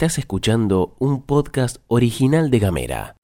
Estás 0.00 0.16
escuchando 0.16 0.96
un 0.98 1.20
podcast 1.20 1.76
original 1.86 2.50
de 2.50 2.58
Gamera. 2.58 3.16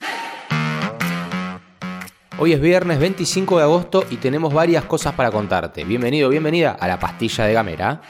Hoy 2.39 2.53
es 2.53 2.61
viernes 2.61 2.99
25 2.99 3.57
de 3.57 3.63
agosto 3.63 4.05
y 4.11 4.19
tenemos 4.19 4.53
varias 4.53 4.85
cosas 4.85 5.15
para 5.15 5.31
contarte. 5.31 5.85
Bienvenido, 5.85 6.29
bienvenida 6.29 6.73
a 6.73 6.87
la 6.87 6.99
pastilla 6.99 7.47
de 7.47 7.55
Gamera. 7.55 8.03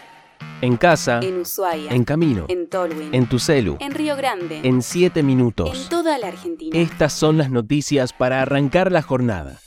En 0.62 0.77
casa, 0.79 1.20
En 1.23 1.42
Ushuaia. 1.42 1.92
en 1.92 2.02
camino, 2.02 2.46
En 2.48 2.68
Tolwyn. 2.68 3.14
en 3.14 3.29
tu 3.29 3.38
celu, 3.38 3.77
En 3.79 3.92
Río 3.92 4.16
Grande. 4.16 4.62
en 4.64 4.83
7 4.83 5.20
En 5.20 5.27
minutos. 5.27 5.88
toda 5.88 6.19
la 6.19 6.27
Argentina. 6.27 6.77
Estas 6.77 7.12
son 7.12 7.38
las 7.38 7.51
noticias 7.52 8.12
para 8.12 8.42
arrancar 8.42 8.91
la 8.91 9.02
jornada. 9.02 9.60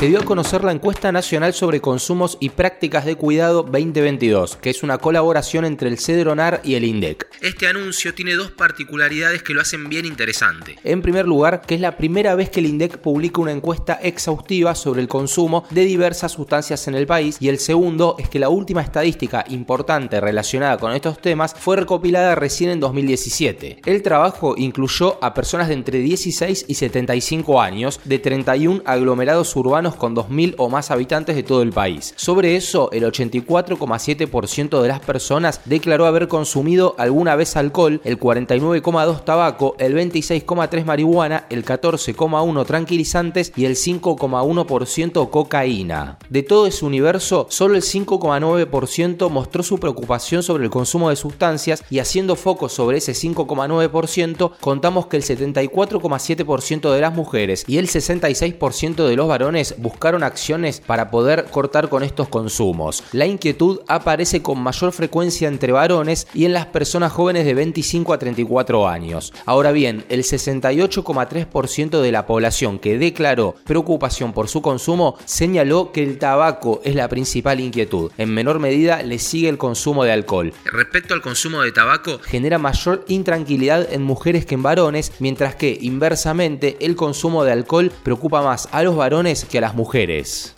Se 0.00 0.08
dio 0.08 0.20
a 0.20 0.24
conocer 0.24 0.64
la 0.64 0.72
encuesta 0.72 1.12
nacional 1.12 1.52
sobre 1.52 1.82
consumos 1.82 2.38
y 2.40 2.48
prácticas 2.48 3.04
de 3.04 3.16
cuidado 3.16 3.64
2022, 3.64 4.56
que 4.56 4.70
es 4.70 4.82
una 4.82 4.96
colaboración 4.96 5.66
entre 5.66 5.90
el 5.90 5.98
Cedronar 5.98 6.62
y 6.64 6.72
el 6.76 6.84
INDEC. 6.84 7.28
Este 7.42 7.66
anuncio 7.66 8.14
tiene 8.14 8.32
dos 8.32 8.50
particularidades 8.50 9.42
que 9.42 9.52
lo 9.52 9.60
hacen 9.60 9.90
bien 9.90 10.06
interesante. 10.06 10.78
En 10.84 11.02
primer 11.02 11.26
lugar, 11.26 11.60
que 11.60 11.74
es 11.74 11.82
la 11.82 11.98
primera 11.98 12.34
vez 12.34 12.48
que 12.48 12.60
el 12.60 12.66
INDEC 12.66 12.96
publica 12.96 13.42
una 13.42 13.52
encuesta 13.52 14.00
exhaustiva 14.02 14.74
sobre 14.74 15.02
el 15.02 15.08
consumo 15.08 15.66
de 15.68 15.84
diversas 15.84 16.32
sustancias 16.32 16.88
en 16.88 16.94
el 16.94 17.06
país, 17.06 17.36
y 17.38 17.50
el 17.50 17.58
segundo 17.58 18.16
es 18.18 18.30
que 18.30 18.38
la 18.38 18.48
última 18.48 18.80
estadística 18.80 19.44
importante 19.50 20.18
relacionada 20.18 20.78
con 20.78 20.92
estos 20.92 21.20
temas 21.20 21.54
fue 21.54 21.76
recopilada 21.76 22.34
recién 22.36 22.70
en 22.70 22.80
2017. 22.80 23.82
El 23.84 24.00
trabajo 24.00 24.54
incluyó 24.56 25.22
a 25.22 25.34
personas 25.34 25.68
de 25.68 25.74
entre 25.74 25.98
16 25.98 26.64
y 26.68 26.74
75 26.74 27.60
años 27.60 28.00
de 28.06 28.18
31 28.18 28.82
aglomerados 28.86 29.54
urbanos 29.56 29.89
con 29.96 30.14
2.000 30.14 30.54
o 30.58 30.68
más 30.68 30.90
habitantes 30.90 31.36
de 31.36 31.42
todo 31.42 31.62
el 31.62 31.72
país. 31.72 32.14
Sobre 32.16 32.56
eso, 32.56 32.90
el 32.92 33.04
84,7% 33.04 34.80
de 34.80 34.88
las 34.88 35.00
personas 35.00 35.60
declaró 35.64 36.06
haber 36.06 36.28
consumido 36.28 36.94
alguna 36.98 37.36
vez 37.36 37.56
alcohol, 37.56 38.00
el 38.04 38.18
49,2% 38.18 39.24
tabaco, 39.24 39.74
el 39.78 39.94
26,3% 39.94 40.84
marihuana, 40.84 41.46
el 41.50 41.64
14,1% 41.64 42.66
tranquilizantes 42.66 43.52
y 43.56 43.64
el 43.64 43.76
5,1% 43.76 45.30
cocaína. 45.30 46.18
De 46.28 46.42
todo 46.42 46.66
ese 46.66 46.84
universo, 46.84 47.46
solo 47.50 47.74
el 47.74 47.82
5,9% 47.82 49.30
mostró 49.30 49.62
su 49.62 49.78
preocupación 49.78 50.42
sobre 50.42 50.64
el 50.64 50.70
consumo 50.70 51.10
de 51.10 51.16
sustancias 51.16 51.84
y 51.90 51.98
haciendo 51.98 52.36
foco 52.36 52.68
sobre 52.68 52.98
ese 52.98 53.12
5,9%, 53.12 54.52
contamos 54.60 55.06
que 55.06 55.16
el 55.16 55.22
74,7% 55.22 56.92
de 56.92 57.00
las 57.00 57.14
mujeres 57.14 57.64
y 57.66 57.78
el 57.78 57.88
66% 57.88 59.06
de 59.06 59.16
los 59.16 59.28
varones 59.28 59.74
buscaron 59.80 60.22
acciones 60.22 60.80
para 60.80 61.10
poder 61.10 61.46
cortar 61.50 61.88
con 61.88 62.02
estos 62.02 62.28
consumos. 62.28 63.02
La 63.12 63.26
inquietud 63.26 63.80
aparece 63.88 64.42
con 64.42 64.60
mayor 64.60 64.92
frecuencia 64.92 65.48
entre 65.48 65.72
varones 65.72 66.26
y 66.34 66.44
en 66.44 66.52
las 66.52 66.66
personas 66.66 67.12
jóvenes 67.12 67.44
de 67.44 67.54
25 67.54 68.12
a 68.12 68.18
34 68.18 68.88
años. 68.88 69.32
Ahora 69.46 69.72
bien, 69.72 70.04
el 70.08 70.22
68,3% 70.22 72.00
de 72.00 72.12
la 72.12 72.26
población 72.26 72.78
que 72.78 72.98
declaró 72.98 73.54
preocupación 73.64 74.32
por 74.32 74.48
su 74.48 74.62
consumo 74.62 75.16
señaló 75.24 75.92
que 75.92 76.02
el 76.02 76.18
tabaco 76.18 76.80
es 76.84 76.94
la 76.94 77.08
principal 77.08 77.60
inquietud. 77.60 78.12
En 78.18 78.32
menor 78.32 78.58
medida 78.58 79.02
le 79.02 79.18
sigue 79.18 79.48
el 79.48 79.58
consumo 79.58 80.04
de 80.04 80.12
alcohol. 80.12 80.52
Respecto 80.64 81.14
al 81.14 81.22
consumo 81.22 81.62
de 81.62 81.72
tabaco, 81.72 82.18
genera 82.18 82.58
mayor 82.58 83.04
intranquilidad 83.08 83.92
en 83.92 84.02
mujeres 84.02 84.46
que 84.46 84.54
en 84.54 84.62
varones, 84.62 85.12
mientras 85.18 85.54
que 85.54 85.78
inversamente 85.80 86.76
el 86.80 86.96
consumo 86.96 87.44
de 87.44 87.52
alcohol 87.52 87.92
preocupa 88.02 88.42
más 88.42 88.68
a 88.72 88.82
los 88.82 88.96
varones 88.96 89.44
que 89.44 89.58
a 89.58 89.60
las 89.60 89.69
mujeres. 89.74 90.56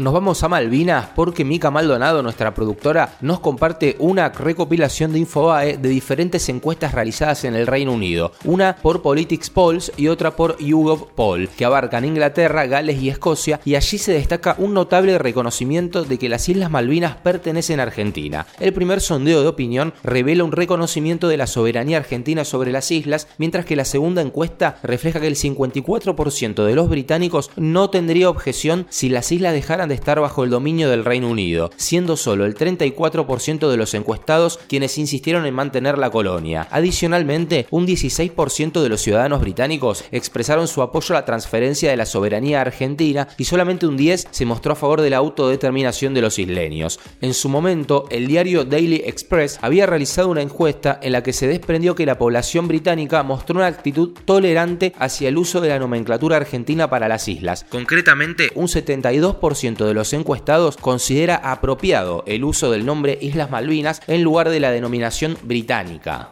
Nos 0.00 0.14
vamos 0.14 0.42
a 0.42 0.48
Malvinas 0.48 1.08
porque 1.14 1.44
Mica 1.44 1.70
Maldonado, 1.70 2.22
nuestra 2.22 2.54
productora, 2.54 3.18
nos 3.20 3.40
comparte 3.40 3.96
una 3.98 4.30
recopilación 4.30 5.12
de 5.12 5.18
Infobae 5.18 5.76
de 5.76 5.90
diferentes 5.90 6.48
encuestas 6.48 6.94
realizadas 6.94 7.44
en 7.44 7.54
el 7.54 7.66
Reino 7.66 7.92
Unido. 7.92 8.32
Una 8.46 8.76
por 8.76 9.02
Politics 9.02 9.50
Polls 9.50 9.92
y 9.98 10.08
otra 10.08 10.36
por 10.36 10.56
YouGov 10.56 11.08
Poll, 11.08 11.50
que 11.50 11.66
abarcan 11.66 12.06
Inglaterra, 12.06 12.64
Gales 12.64 13.02
y 13.02 13.10
Escocia, 13.10 13.60
y 13.62 13.74
allí 13.74 13.98
se 13.98 14.14
destaca 14.14 14.54
un 14.56 14.72
notable 14.72 15.18
reconocimiento 15.18 16.02
de 16.02 16.16
que 16.16 16.30
las 16.30 16.48
Islas 16.48 16.70
Malvinas 16.70 17.16
pertenecen 17.16 17.78
a 17.78 17.82
Argentina. 17.82 18.46
El 18.58 18.72
primer 18.72 19.02
sondeo 19.02 19.42
de 19.42 19.48
opinión 19.48 19.92
revela 20.02 20.44
un 20.44 20.52
reconocimiento 20.52 21.28
de 21.28 21.36
la 21.36 21.46
soberanía 21.46 21.98
argentina 21.98 22.46
sobre 22.46 22.72
las 22.72 22.90
islas, 22.90 23.28
mientras 23.36 23.66
que 23.66 23.76
la 23.76 23.84
segunda 23.84 24.22
encuesta 24.22 24.78
refleja 24.82 25.20
que 25.20 25.26
el 25.26 25.36
54% 25.36 26.64
de 26.64 26.74
los 26.74 26.88
británicos 26.88 27.50
no 27.56 27.90
tendría 27.90 28.30
objeción 28.30 28.86
si 28.88 29.10
las 29.10 29.30
islas 29.30 29.52
dejaran 29.52 29.89
de 29.90 29.94
estar 29.96 30.18
bajo 30.20 30.44
el 30.44 30.48
dominio 30.50 30.88
del 30.88 31.04
Reino 31.04 31.28
Unido, 31.28 31.70
siendo 31.76 32.16
solo 32.16 32.46
el 32.46 32.54
34% 32.54 33.68
de 33.68 33.76
los 33.76 33.92
encuestados 33.92 34.58
quienes 34.68 34.96
insistieron 34.96 35.44
en 35.44 35.54
mantener 35.54 35.98
la 35.98 36.08
colonia. 36.08 36.66
Adicionalmente, 36.70 37.66
un 37.70 37.86
16% 37.86 38.80
de 38.80 38.88
los 38.88 39.02
ciudadanos 39.02 39.42
británicos 39.42 40.04
expresaron 40.10 40.68
su 40.68 40.80
apoyo 40.80 41.14
a 41.14 41.18
la 41.20 41.24
transferencia 41.26 41.90
de 41.90 41.96
la 41.96 42.06
soberanía 42.06 42.62
argentina 42.62 43.28
y 43.36 43.44
solamente 43.44 43.86
un 43.86 43.98
10% 43.98 44.28
se 44.30 44.46
mostró 44.46 44.72
a 44.72 44.76
favor 44.76 45.00
de 45.02 45.10
la 45.10 45.18
autodeterminación 45.18 46.14
de 46.14 46.22
los 46.22 46.38
isleños. 46.38 47.00
En 47.20 47.34
su 47.34 47.48
momento, 47.48 48.06
el 48.10 48.26
diario 48.26 48.64
Daily 48.64 49.02
Express 49.04 49.58
había 49.60 49.86
realizado 49.86 50.28
una 50.28 50.42
encuesta 50.42 50.98
en 51.02 51.12
la 51.12 51.22
que 51.22 51.32
se 51.32 51.46
desprendió 51.46 51.94
que 51.94 52.06
la 52.06 52.18
población 52.18 52.68
británica 52.68 53.22
mostró 53.22 53.56
una 53.56 53.66
actitud 53.66 54.10
tolerante 54.24 54.92
hacia 54.98 55.28
el 55.28 55.36
uso 55.36 55.60
de 55.60 55.68
la 55.68 55.78
nomenclatura 55.78 56.36
argentina 56.36 56.88
para 56.88 57.08
las 57.08 57.28
islas. 57.28 57.66
Concretamente, 57.68 58.50
un 58.54 58.68
72% 58.68 59.69
de 59.78 59.94
los 59.94 60.12
encuestados 60.12 60.76
considera 60.76 61.36
apropiado 61.36 62.24
el 62.26 62.44
uso 62.44 62.70
del 62.70 62.84
nombre 62.84 63.18
Islas 63.20 63.50
Malvinas 63.50 64.02
en 64.06 64.22
lugar 64.22 64.48
de 64.50 64.60
la 64.60 64.70
denominación 64.70 65.36
británica. 65.42 66.30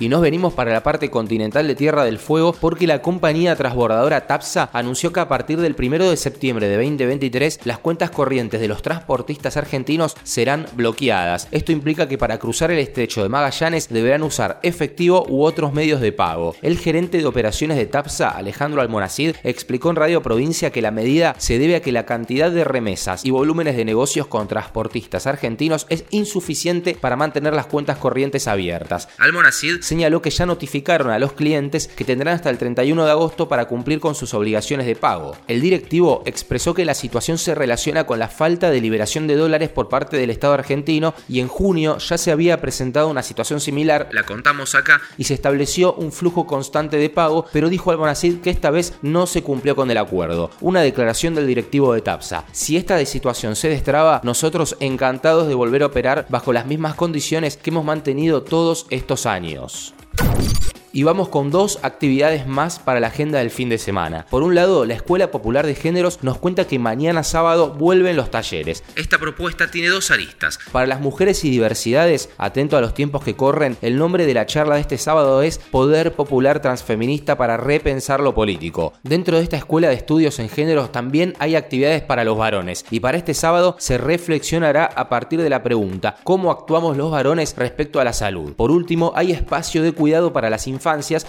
Y 0.00 0.08
nos 0.08 0.22
venimos 0.22 0.54
para 0.54 0.72
la 0.72 0.82
parte 0.82 1.10
continental 1.10 1.68
de 1.68 1.74
Tierra 1.74 2.04
del 2.04 2.18
Fuego 2.18 2.54
porque 2.58 2.86
la 2.86 3.02
compañía 3.02 3.54
transbordadora 3.54 4.26
TAPSA 4.26 4.70
anunció 4.72 5.12
que 5.12 5.20
a 5.20 5.28
partir 5.28 5.60
del 5.60 5.76
1 5.78 6.08
de 6.08 6.16
septiembre 6.16 6.68
de 6.68 6.76
2023 6.76 7.60
las 7.64 7.80
cuentas 7.80 8.10
corrientes 8.10 8.62
de 8.62 8.68
los 8.68 8.80
transportistas 8.80 9.58
argentinos 9.58 10.16
serán 10.22 10.64
bloqueadas. 10.72 11.48
Esto 11.50 11.72
implica 11.72 12.08
que 12.08 12.16
para 12.16 12.38
cruzar 12.38 12.70
el 12.70 12.78
estrecho 12.78 13.22
de 13.22 13.28
Magallanes 13.28 13.90
deberán 13.90 14.22
usar 14.22 14.58
efectivo 14.62 15.26
u 15.28 15.44
otros 15.44 15.74
medios 15.74 16.00
de 16.00 16.12
pago. 16.12 16.56
El 16.62 16.78
gerente 16.78 17.18
de 17.18 17.26
operaciones 17.26 17.76
de 17.76 17.84
TAPSA, 17.84 18.30
Alejandro 18.30 18.80
Almonacid, 18.80 19.36
explicó 19.44 19.90
en 19.90 19.96
Radio 19.96 20.22
Provincia 20.22 20.72
que 20.72 20.80
la 20.80 20.92
medida 20.92 21.34
se 21.36 21.58
debe 21.58 21.76
a 21.76 21.82
que 21.82 21.92
la 21.92 22.06
cantidad 22.06 22.50
de 22.50 22.64
remesas 22.64 23.26
y 23.26 23.32
volúmenes 23.32 23.76
de 23.76 23.84
negocios 23.84 24.28
con 24.28 24.48
transportistas 24.48 25.26
argentinos 25.26 25.84
es 25.90 26.06
insuficiente 26.08 26.96
para 26.98 27.16
mantener 27.16 27.52
las 27.52 27.66
cuentas 27.66 27.98
corrientes 27.98 28.48
abiertas. 28.48 29.06
Almonacid 29.18 29.89
señaló 29.90 30.22
que 30.22 30.30
ya 30.30 30.46
notificaron 30.46 31.10
a 31.10 31.18
los 31.18 31.32
clientes 31.32 31.88
que 31.88 32.04
tendrán 32.04 32.36
hasta 32.36 32.48
el 32.48 32.58
31 32.58 33.04
de 33.04 33.10
agosto 33.10 33.48
para 33.48 33.64
cumplir 33.64 33.98
con 33.98 34.14
sus 34.14 34.34
obligaciones 34.34 34.86
de 34.86 34.94
pago. 34.94 35.36
El 35.48 35.60
directivo 35.60 36.22
expresó 36.26 36.74
que 36.74 36.84
la 36.84 36.94
situación 36.94 37.38
se 37.38 37.56
relaciona 37.56 38.04
con 38.04 38.20
la 38.20 38.28
falta 38.28 38.70
de 38.70 38.80
liberación 38.80 39.26
de 39.26 39.34
dólares 39.34 39.68
por 39.68 39.88
parte 39.88 40.16
del 40.16 40.30
Estado 40.30 40.54
argentino 40.54 41.12
y 41.28 41.40
en 41.40 41.48
junio 41.48 41.98
ya 41.98 42.18
se 42.18 42.30
había 42.30 42.60
presentado 42.60 43.08
una 43.08 43.24
situación 43.24 43.60
similar, 43.60 44.08
la 44.12 44.22
contamos 44.22 44.76
acá, 44.76 45.00
y 45.18 45.24
se 45.24 45.34
estableció 45.34 45.94
un 45.94 46.12
flujo 46.12 46.46
constante 46.46 46.96
de 46.96 47.10
pago, 47.10 47.46
pero 47.52 47.68
dijo 47.68 47.90
Almonacid 47.90 48.42
que 48.42 48.50
esta 48.50 48.70
vez 48.70 48.94
no 49.02 49.26
se 49.26 49.42
cumplió 49.42 49.74
con 49.74 49.90
el 49.90 49.98
acuerdo. 49.98 50.52
Una 50.60 50.82
declaración 50.82 51.34
del 51.34 51.48
directivo 51.48 51.94
de 51.94 52.02
TAPSA. 52.02 52.44
Si 52.52 52.76
esta 52.76 53.04
situación 53.04 53.56
se 53.56 53.68
destraba, 53.68 54.20
nosotros 54.22 54.76
encantados 54.78 55.48
de 55.48 55.54
volver 55.54 55.82
a 55.82 55.86
operar 55.86 56.26
bajo 56.28 56.52
las 56.52 56.66
mismas 56.66 56.94
condiciones 56.94 57.56
que 57.56 57.70
hemos 57.70 57.84
mantenido 57.84 58.44
todos 58.44 58.86
estos 58.90 59.26
años. 59.26 59.79
Thank 60.20 60.64
you. 60.64 60.69
Y 60.92 61.04
vamos 61.04 61.28
con 61.28 61.52
dos 61.52 61.78
actividades 61.82 62.48
más 62.48 62.80
para 62.80 62.98
la 62.98 63.06
agenda 63.06 63.38
del 63.38 63.52
fin 63.52 63.68
de 63.68 63.78
semana. 63.78 64.26
Por 64.28 64.42
un 64.42 64.56
lado, 64.56 64.84
la 64.84 64.94
Escuela 64.94 65.30
Popular 65.30 65.64
de 65.64 65.76
Géneros 65.76 66.18
nos 66.22 66.38
cuenta 66.38 66.66
que 66.66 66.80
mañana 66.80 67.22
sábado 67.22 67.70
vuelven 67.74 68.16
los 68.16 68.32
talleres. 68.32 68.82
Esta 68.96 69.18
propuesta 69.18 69.70
tiene 69.70 69.88
dos 69.88 70.10
aristas. 70.10 70.58
Para 70.72 70.88
las 70.88 71.00
mujeres 71.00 71.44
y 71.44 71.50
diversidades, 71.50 72.30
atento 72.38 72.76
a 72.76 72.80
los 72.80 72.92
tiempos 72.92 73.22
que 73.22 73.36
corren, 73.36 73.76
el 73.82 73.98
nombre 73.98 74.26
de 74.26 74.34
la 74.34 74.46
charla 74.46 74.74
de 74.74 74.80
este 74.80 74.98
sábado 74.98 75.42
es 75.42 75.58
Poder 75.58 76.12
Popular 76.12 76.60
Transfeminista 76.60 77.38
para 77.38 77.56
repensar 77.56 78.18
lo 78.18 78.34
político. 78.34 78.92
Dentro 79.04 79.36
de 79.36 79.44
esta 79.44 79.56
Escuela 79.56 79.90
de 79.90 79.94
Estudios 79.94 80.40
en 80.40 80.48
Géneros 80.48 80.90
también 80.90 81.34
hay 81.38 81.54
actividades 81.54 82.02
para 82.02 82.24
los 82.24 82.36
varones. 82.36 82.84
Y 82.90 82.98
para 82.98 83.16
este 83.16 83.34
sábado 83.34 83.76
se 83.78 83.96
reflexionará 83.96 84.86
a 84.86 85.08
partir 85.08 85.40
de 85.40 85.50
la 85.50 85.62
pregunta, 85.62 86.16
¿cómo 86.24 86.50
actuamos 86.50 86.96
los 86.96 87.12
varones 87.12 87.54
respecto 87.56 88.00
a 88.00 88.04
la 88.04 88.12
salud? 88.12 88.54
Por 88.54 88.72
último, 88.72 89.12
hay 89.14 89.30
espacio 89.30 89.84
de 89.84 89.92
cuidado 89.92 90.32
para 90.32 90.50
las 90.50 90.66
infancias 90.66 90.79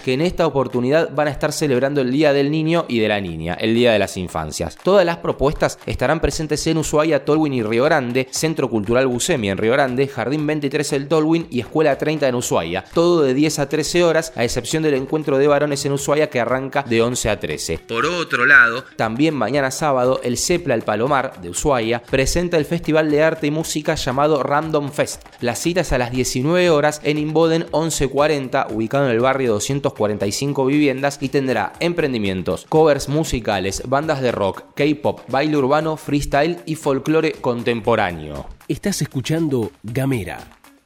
Que 0.02 0.14
en 0.14 0.22
esta 0.22 0.46
oportunidad 0.46 1.10
van 1.14 1.28
a 1.28 1.30
estar 1.30 1.52
celebrando 1.52 2.00
el 2.00 2.10
Día 2.10 2.32
del 2.32 2.50
Niño 2.50 2.86
y 2.88 3.00
de 3.00 3.08
la 3.08 3.20
Niña, 3.20 3.54
el 3.54 3.74
Día 3.74 3.92
de 3.92 3.98
las 3.98 4.16
Infancias. 4.16 4.76
Todas 4.82 5.04
las 5.04 5.18
propuestas 5.18 5.78
estarán 5.84 6.20
presentes 6.20 6.66
en 6.66 6.78
Ushuaia, 6.78 7.24
Tolwyn 7.24 7.52
y 7.52 7.62
Río 7.62 7.84
Grande, 7.84 8.28
Centro 8.30 8.70
Cultural 8.70 9.06
Bucemia 9.06 9.52
en 9.52 9.58
Río 9.58 9.72
Grande, 9.72 10.08
Jardín 10.08 10.46
23 10.46 10.92
el 10.94 11.08
Tolwyn 11.08 11.46
y 11.50 11.60
Escuela 11.60 11.98
30 11.98 12.28
en 12.28 12.34
Ushuaia. 12.34 12.84
Todo 12.94 13.22
de 13.22 13.34
10 13.34 13.58
a 13.58 13.68
13 13.68 14.04
horas, 14.04 14.32
a 14.36 14.44
excepción 14.44 14.82
del 14.82 14.94
encuentro 14.94 15.36
de 15.36 15.46
varones 15.46 15.84
en 15.84 15.92
Ushuaia 15.92 16.30
que 16.30 16.40
arranca 16.40 16.82
de 16.82 17.02
11 17.02 17.28
a 17.28 17.38
13. 17.38 17.78
Por 17.86 18.06
otro 18.06 18.46
lado, 18.46 18.84
también 18.96 19.34
mañana 19.34 19.70
sábado, 19.70 20.20
el 20.24 20.38
Cepla 20.38 20.74
El 20.74 20.82
Palomar 20.82 21.40
de 21.42 21.50
Ushuaia 21.50 22.02
presenta 22.02 22.56
el 22.56 22.64
Festival 22.64 23.10
de 23.10 23.22
Arte 23.22 23.48
y 23.48 23.50
Música 23.50 23.96
llamado 23.96 24.42
Random 24.42 24.90
Fest. 24.90 25.22
La 25.40 25.54
cita 25.54 25.82
es 25.82 25.92
a 25.92 25.98
las 25.98 26.10
19 26.10 26.70
horas 26.70 27.00
en 27.04 27.18
Inboden 27.18 27.66
1140, 27.72 28.68
ubicado 28.70 29.06
en 29.06 29.12
el 29.12 29.20
barrio 29.20 29.41
245 29.46 30.66
viviendas 30.66 31.18
y 31.20 31.28
tendrá 31.28 31.72
emprendimientos, 31.80 32.66
covers 32.68 33.08
musicales, 33.08 33.82
bandas 33.88 34.20
de 34.20 34.32
rock, 34.32 34.64
K-pop, 34.74 35.20
baile 35.28 35.56
urbano, 35.56 35.96
freestyle 35.96 36.58
y 36.66 36.74
folclore 36.74 37.32
contemporáneo. 37.32 38.46
Estás 38.68 39.02
escuchando 39.02 39.72
Gamera. 39.82 40.38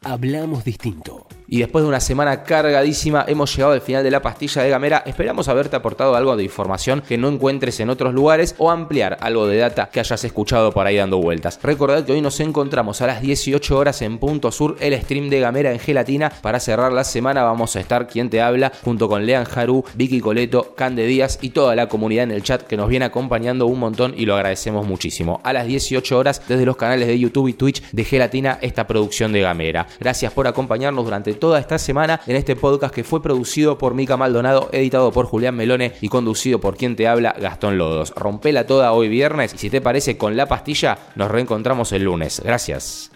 Hablamos 0.03 0.65
distinto. 0.65 1.27
Y 1.49 1.61
después 1.61 1.85
de 1.85 1.89
una 1.89 2.01
semana 2.01 2.43
cargadísima 2.43 3.25
hemos 3.29 3.55
llegado 3.55 3.73
al 3.73 3.81
final 3.81 4.03
de 4.03 4.11
la 4.11 4.21
pastilla 4.21 4.63
de 4.63 4.71
Gamera. 4.71 5.05
Esperamos 5.07 5.47
haberte 5.49 5.77
aportado 5.77 6.17
algo 6.17 6.37
de 6.37 6.43
información 6.43 7.03
que 7.07 7.19
no 7.19 7.29
encuentres 7.29 7.79
en 7.79 7.91
otros 7.91 8.13
lugares 8.13 8.57
o 8.59 8.71
ampliar 8.71 9.17
algo 9.21 9.47
de 9.47 9.59
data 9.59 9.89
que 9.93 10.01
hayas 10.01 10.25
escuchado 10.25 10.73
por 10.73 10.87
ahí 10.87 10.97
dando 10.97 11.19
vueltas. 11.19 11.61
Recordad 11.63 12.05
que 12.05 12.13
hoy 12.13 12.21
nos 12.21 12.41
encontramos 12.41 13.01
a 13.01 13.07
las 13.07 13.23
18 13.23 13.79
horas 13.79 14.03
en 14.03 14.19
Punto 14.19 14.51
Sur, 14.51 14.77
el 14.81 15.01
stream 15.01 15.31
de 15.31 15.41
Gamera 15.41 15.73
en 15.73 15.79
Gelatina. 15.79 16.31
Para 16.31 16.59
cerrar 16.59 16.93
la 16.93 17.05
semana 17.05 17.45
vamos 17.45 17.77
a 17.77 17.81
estar 17.81 18.09
quien 18.09 18.29
te 18.29 18.41
habla 18.41 18.73
junto 18.85 19.09
con 19.09 19.25
Lean 19.25 19.47
Haru, 19.55 19.85
Vicky 19.95 20.21
Coleto, 20.21 20.75
Cande 20.75 21.07
Díaz 21.07 21.39
y 21.43 21.51
toda 21.51 21.77
la 21.77 21.89
comunidad 21.89 22.25
en 22.25 22.33
el 22.33 22.43
chat 22.43 22.63
que 22.63 22.77
nos 22.77 22.89
viene 22.89 23.05
acompañando 23.05 23.67
un 23.67 23.79
montón 23.79 24.15
y 24.17 24.27
lo 24.27 24.35
agradecemos 24.35 24.85
muchísimo. 24.85 25.41
A 25.45 25.53
las 25.53 25.67
18 25.67 26.19
horas 26.19 26.43
desde 26.49 26.67
los 26.67 26.77
canales 26.77 27.07
de 27.07 27.19
YouTube 27.19 27.49
y 27.49 27.53
Twitch 27.53 27.83
de 27.93 28.05
Gelatina 28.05 28.59
esta 28.61 28.89
producción 28.89 29.33
de 29.33 29.43
Gamera. 29.43 29.87
Gracias 30.01 30.33
por 30.33 30.49
acompañarnos 30.49 31.05
durante 31.05 31.36
toda 31.37 31.59
esta 31.61 31.79
semana 31.79 32.21
en 32.27 32.37
este 32.37 32.57
podcast 32.57 32.95
que 32.95 33.05
fue 33.05 33.23
producido 33.23 33.79
por 33.79 33.95
Mica 33.95 34.17
Maldonado, 34.17 34.69
editado 34.73 35.13
por 35.13 35.27
Julián 35.27 35.57
Melone 35.57 35.93
y 36.01 36.09
conducido 36.09 36.61
por 36.61 36.77
quien 36.77 36.97
te 36.97 37.09
habla, 37.09 37.35
Gastón 37.39 37.79
Lodos. 37.79 38.13
Rompela 38.17 38.67
toda 38.67 38.93
hoy 38.93 39.09
viernes 39.09 39.55
y 39.55 39.59
si 39.59 39.71
te 39.71 39.81
parece 39.81 40.17
con 40.17 40.37
la 40.37 40.47
pastilla, 40.47 40.99
nos 41.15 41.31
reencontramos 41.31 41.93
el 41.93 42.05
lunes. 42.05 42.43
Gracias. 42.45 43.11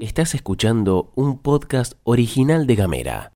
Estás 0.00 0.34
escuchando 0.34 1.12
un 1.14 1.38
podcast 1.38 1.92
original 2.02 2.66
de 2.66 2.74
Gamera. 2.74 3.28